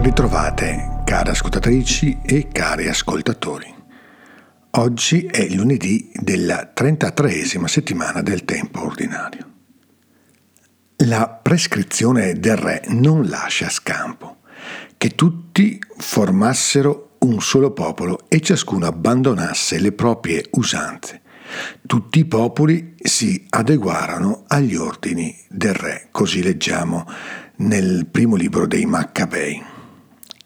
[0.00, 3.70] Ben ritrovate, care ascoltatrici e cari ascoltatori.
[4.70, 9.46] Oggi è lunedì della 33esima settimana del tempo ordinario.
[11.04, 14.38] La prescrizione del re non lascia scampo,
[14.96, 21.20] che tutti formassero un solo popolo e ciascuno abbandonasse le proprie usanze.
[21.84, 27.06] Tutti i popoli si adeguarono agli ordini del re, così leggiamo
[27.56, 29.69] nel primo libro dei Maccabei.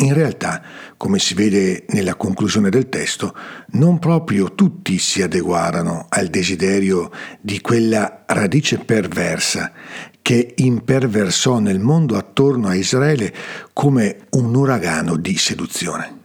[0.05, 0.63] In realtà,
[0.99, 3.35] come si vede nella conclusione del testo,
[3.69, 9.73] non proprio tutti si adeguarono al desiderio di quella radice perversa
[10.21, 13.33] che imperversò nel mondo attorno a Israele
[13.73, 16.19] come un uragano di seduzione.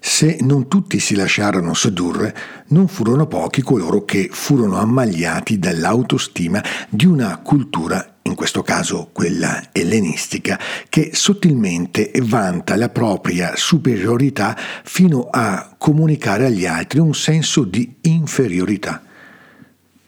[0.00, 2.34] Se non tutti si lasciarono sedurre,
[2.68, 10.60] non furono pochi coloro che furono ammagliati dall'autostima di una cultura questo caso quella ellenistica,
[10.88, 19.02] che sottilmente vanta la propria superiorità fino a comunicare agli altri un senso di inferiorità.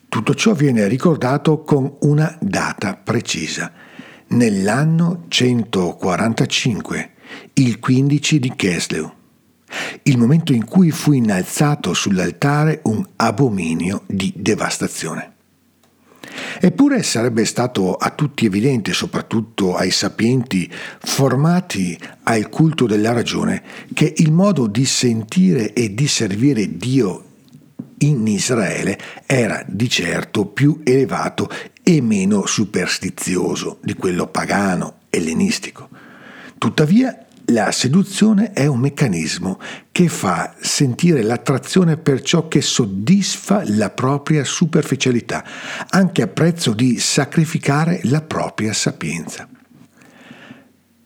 [0.08, 3.72] Tutto ciò viene ricordato con una data precisa,
[4.28, 7.10] nell'anno 145,
[7.54, 9.12] il 15 di Chesleu,
[10.04, 15.34] il momento in cui fu innalzato sull'altare un abominio di devastazione.
[16.60, 23.62] Eppure sarebbe stato a tutti evidente, soprattutto ai sapienti formati al culto della ragione,
[23.94, 27.24] che il modo di sentire e di servire Dio
[27.98, 31.50] in Israele era di certo più elevato
[31.82, 35.88] e meno superstizioso di quello pagano, ellenistico.
[36.58, 39.58] Tuttavia la seduzione è un meccanismo
[39.90, 45.44] che fa sentire l'attrazione per ciò che soddisfa la propria superficialità,
[45.88, 49.48] anche a prezzo di sacrificare la propria sapienza.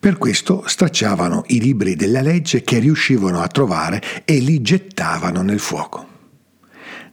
[0.01, 5.61] Per questo stracciavano i libri della legge che riuscivano a trovare e li gettavano nel
[5.61, 6.09] fuoco.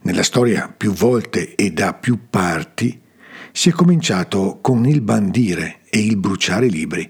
[0.02, 3.00] Nella storia più volte e da più parti
[3.52, 7.08] si è cominciato con il bandire e il bruciare i libri,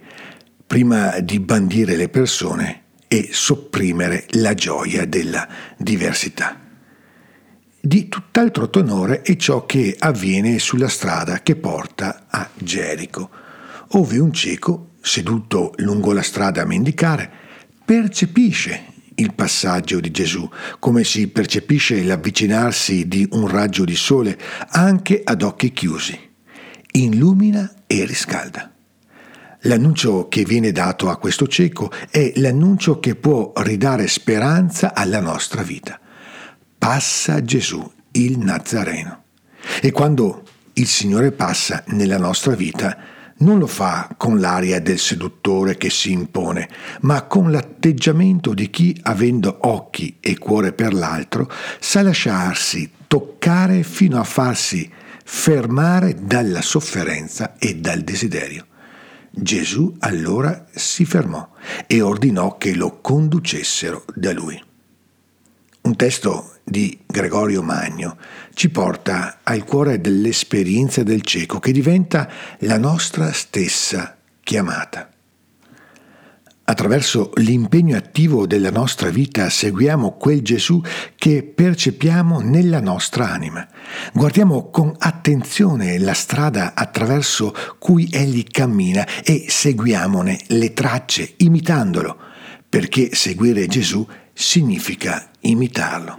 [0.70, 6.60] prima di bandire le persone e sopprimere la gioia della diversità.
[7.81, 13.30] Di tutt'altro tenore è ciò che avviene sulla strada che porta a Gerico,
[13.94, 17.28] ove un cieco, seduto lungo la strada a mendicare,
[17.84, 18.84] percepisce
[19.16, 20.48] il passaggio di Gesù,
[20.78, 24.38] come si percepisce l'avvicinarsi di un raggio di sole
[24.69, 26.16] anche ad occhi chiusi.
[26.92, 28.70] Illumina e riscalda.
[29.65, 35.62] L'annuncio che viene dato a questo cieco è l'annuncio che può ridare speranza alla nostra
[35.62, 36.00] vita.
[36.78, 39.25] Passa Gesù, il Nazareno.
[39.82, 40.44] E quando
[40.75, 42.97] il Signore passa nella nostra vita,
[43.41, 46.66] non lo fa con l'aria del seduttore che si impone,
[47.00, 54.19] ma con l'atteggiamento di chi, avendo occhi e cuore per l'altro, sa lasciarsi toccare fino
[54.19, 54.91] a farsi
[55.22, 58.69] fermare dalla sofferenza e dal desiderio.
[59.30, 61.48] Gesù allora si fermò
[61.86, 64.60] e ordinò che lo conducessero da lui.
[65.82, 68.18] Un testo di Gregorio Magno
[68.54, 72.28] ci porta al cuore dell'esperienza del cieco che diventa
[72.60, 75.10] la nostra stessa chiamata.
[76.70, 80.81] Attraverso l'impegno attivo della nostra vita seguiamo quel Gesù
[81.16, 83.66] che percepiamo nella nostra anima.
[84.12, 92.16] Guardiamo con attenzione la strada attraverso cui Egli cammina e seguiamone le tracce imitandolo,
[92.69, 96.19] perché seguire Gesù significa imitarlo.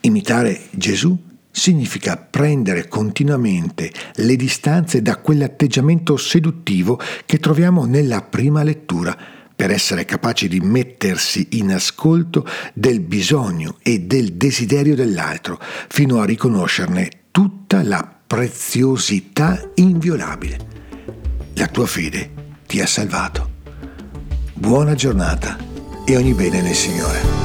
[0.00, 1.16] Imitare Gesù
[1.58, 9.16] significa prendere continuamente le distanze da quell'atteggiamento seduttivo che troviamo nella prima lettura
[9.54, 16.24] per essere capaci di mettersi in ascolto del bisogno e del desiderio dell'altro, fino a
[16.24, 20.58] riconoscerne tutta la preziosità inviolabile.
[21.54, 22.30] La tua fede
[22.68, 23.56] ti ha salvato.
[24.54, 25.58] Buona giornata
[26.06, 27.37] e ogni bene nel Signore.